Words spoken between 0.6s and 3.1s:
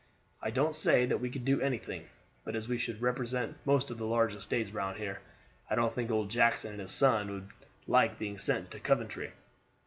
say that we could do anything; but as we should